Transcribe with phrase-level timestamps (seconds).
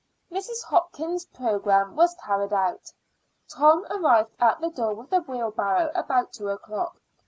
[0.31, 0.63] Mrs.
[0.63, 2.91] Hopkins's programme was carried out.
[3.47, 6.97] Tom arrived at the door with the wheelbarrow about two o'clock.